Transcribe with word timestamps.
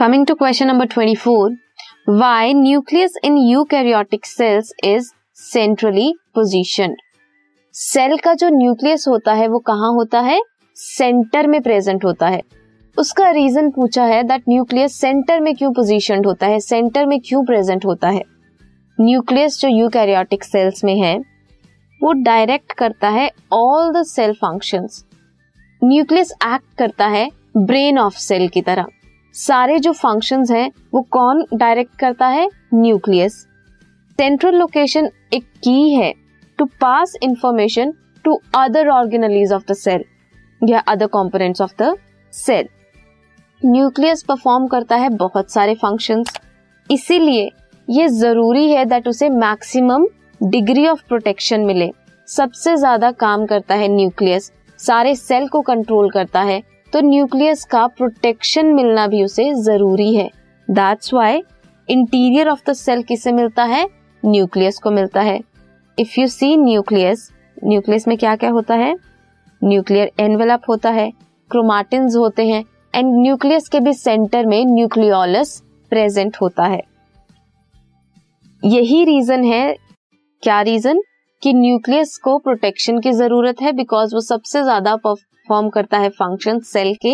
Coming 0.00 0.24
to 0.26 0.34
question 0.34 0.66
number 0.66 0.86
twenty 0.86 1.14
four 1.14 1.56
why 2.08 2.52
nucleus 2.54 3.14
in 3.24 3.36
eukaryotic 3.36 4.26
cells 4.26 4.72
is 4.84 5.08
centrally 5.34 6.14
position 6.34 6.94
cell 7.74 8.16
का 8.16 8.32
जो 8.34 8.48
nucleus 8.48 9.04
होता 9.08 9.32
है, 9.32 9.48
वो 9.48 9.58
कहाँ 9.58 9.92
होता 9.92 10.20
है? 10.20 10.40
सेंटर 10.76 11.46
में 11.46 11.60
प्रेजेंट 11.62 12.04
होता 12.04 12.28
है। 12.28 12.40
उसका 12.96 13.30
रीजन 13.30 13.70
पूछा 13.70 14.04
है 14.04 14.22
दैट 14.22 14.42
न्यूक्लियस 14.48 14.94
सेंटर 15.00 15.40
में 15.40 15.54
क्यों 15.54 15.72
पोजिशन 15.72 16.24
होता 16.24 16.46
है? 16.46 16.60
सेंटर 16.60 17.06
में 17.06 17.18
क्यों 17.20 17.44
प्रेजेंट 17.44 17.84
होता 17.86 18.08
है? 18.08 18.22
न्यूक्लियस 18.98 19.60
जो 19.60 19.68
यूकैरियोटिक 19.68 20.44
सेल्स 20.44 20.84
में 20.84 20.94
है, 20.96 21.16
वो 22.00 22.12
डायरेक्ट 22.12 22.72
करता 22.72 23.08
है 23.08 23.30
all 23.52 23.92
the 23.92 24.02
cell 24.02 24.32
functions 24.32 25.04
nucleus 25.84 26.32
act 26.44 26.78
करता 26.78 27.06
है 27.06 27.28
ब्रेन 27.56 27.98
ऑफ़ 27.98 28.18
सेल 28.18 28.48
की 28.48 28.62
तरह। 28.62 28.86
सारे 29.34 29.78
जो 29.78 29.92
फ़ंक्शंस 29.92 30.50
हैं, 30.50 30.70
वो 30.94 31.00
कौन 31.10 31.44
डायरेक्ट 31.54 31.98
करता 31.98 32.26
है? 32.28 32.48
न्यूक्लियस 32.74 33.34
सेंट्रल 34.18 34.54
लोकेशन 34.54 35.08
एक 35.34 35.44
की 35.64 35.92
है 35.94 36.12
to 36.58 36.64
pass 36.80 37.14
information 37.22 37.92
to 38.24 38.40
other 38.56 38.88
organelles 38.90 39.52
of 39.52 39.62
the 39.68 39.74
cell 39.74 40.04
या 40.60 40.78
other 40.88 41.06
components 41.08 41.60
of 41.60 41.72
the 41.82 41.94
cell 42.32 42.68
nucleus 43.62 44.22
perform 44.22 44.66
करता 44.66 44.96
है 44.96 45.08
बहुत 45.16 45.50
सारे 45.52 45.74
फ़ंक्शंस 45.74 46.32
इसीलिए 46.90 47.50
ये 47.88 48.08
ज़रूरी 48.08 48.70
है 48.70 48.84
दैट 48.84 49.08
उसे 49.08 49.28
मैक्सिमम 49.28 50.06
डिग्री 50.40 50.86
ऑफ़ 50.88 51.02
प्रोटेक्शन 51.08 51.60
मिले. 51.60 51.90
सबसे 52.28 52.76
ज़्यादा 52.76 53.10
काम 53.12 53.46
करता 53.46 53.74
है 53.74 53.88
न्यूक्लियस 53.88 54.50
सारे 54.80 55.14
सेल 55.14 55.48
को 55.48 55.60
कंट्रोल 55.62 56.10
करता 56.10 56.40
है. 56.42 56.62
तो 56.92 57.00
न्यूक्लियस 57.00 57.64
का 57.64 57.86
प्रोटेक्शन 57.86 58.66
मिलना 58.66 59.06
भी 59.06 59.22
उसे 59.24 59.52
ज़रूरी 59.54 60.14
है। 60.14 60.30
That's 60.68 61.12
why 61.14 61.42
interior 61.88 62.48
of 62.48 62.70
the 62.70 62.72
cell 62.72 63.02
किसे 63.02 63.32
मिलता 63.32 63.64
है? 63.64 63.88
न्यूक्लियस 64.22 64.78
को 64.78 64.90
मिलता 64.90 65.20
है। 65.20 65.38
If 65.98 66.20
you 66.20 66.26
see 66.26 66.56
nucleus 66.56 67.30
nucleus 67.64 68.08
में 68.08 68.16
क्या 68.18 68.34
क्या 68.36 68.50
होता 68.50 68.74
है? 68.74 68.94
न्यूक्लियर 69.64 70.10
एनवेलप 70.20 70.62
होता 70.68 70.90
है 70.90 71.12
क्रोमाटिन 71.50 72.08
होते 72.16 72.46
हैं 72.46 72.64
एंड 72.94 73.12
न्यूक्लियस 73.22 73.68
के 73.68 73.80
भी 73.80 73.92
सेंटर 73.92 74.46
में 74.46 74.64
न्यूक्लियोलस 74.64 75.62
प्रेजेंट 75.90 76.36
होता 76.40 76.64
है। 76.64 76.80
यही 78.64 79.04
रीजन 79.04 79.44
है। 79.44 79.76
क्या 80.42 80.60
रीजन 80.62 81.00
कि 81.42 81.52
न्यूक्लियस 81.54 82.16
को 82.24 82.36
प्रोटेक्शन 82.38 82.98
की 83.00 83.10
ज़रूरत 83.12 83.60
है 83.62 83.72
बिकॉज़ 83.72 84.14
वो 84.14 84.20
सबसे 84.20 84.62
ज़्यादा 84.62 84.94
परफॉर्म 84.96 85.68
करता 85.70 85.98
है 85.98 86.08
फ़ंक्शन 86.10 86.58
सेल 86.62 86.94
के 87.02 87.12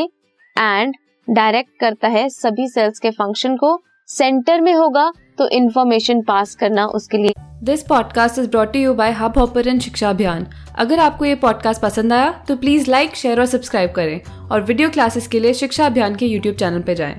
एंड 0.57 0.95
डायरेक्ट 1.29 1.71
करता 1.81 2.09
है 2.09 2.29
सभी 2.29 2.67
सेल्स 2.69 2.99
के 2.99 3.11
फ़ंक्शन 3.11 3.57
को। 3.57 3.79
सेंटर 4.09 4.61
में 4.61 4.73
होगा 4.75 5.11
तो 5.39 5.49
इन्फॉर्मेशन 5.49 6.23
पास 6.23 6.55
करना 6.55 6.87
उसके 6.89 7.19
लिए। 7.19 7.33
This 7.65 7.83
podcast 7.83 8.39
is 8.39 8.49
brought 8.51 8.77
you 8.77 8.95
by 8.95 9.13
Hub 9.13 9.39
Hopper 9.39 9.79
शिक्षा 9.79 10.11
अभियान 10.11 10.47
अगर 10.79 10.99
आपको 10.99 11.25
ये 11.25 11.35
पॉडकास्ट 11.37 11.83
पसंद 11.83 12.13
आया 12.13 12.31
तो 12.49 12.57
प्लीज़ 12.57 12.91
लाइक 12.91 13.17
शेयर 13.17 13.41
और 13.41 13.47
सब्सक्राइब 13.47 13.93
करें 13.93 14.21
और 14.51 14.63
वीडियो 14.63 14.91
क्लासेस 14.91 15.29
के 15.29 15.41
लिए 15.41 15.55
शिक्षा 15.55 15.87
अभियान 15.87 16.17
के 16.17 16.27
यूट्यूब 16.27 16.57
चैनल 16.57 16.83
पर 16.83 16.95
जाएँ। 16.95 17.17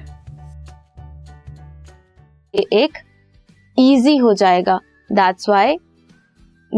एक 2.54 2.98
इजी 3.78 4.18
हो 4.18 4.34
जाएगा। 4.36 4.80
दैट्स 5.10 5.50
वाई 5.50 5.78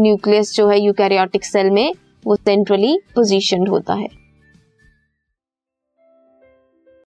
न्यूक्लियस 0.00 0.54
जो 0.54 0.68
है 0.68 0.80
यूकैरियोटिक 0.80 1.44
सेल 1.44 1.70
में 1.70 1.92
वो 2.26 2.36
सेंट्रली 2.36 2.98
पोजिशन 3.14 3.66
होता 3.66 3.94
है। 3.94 4.19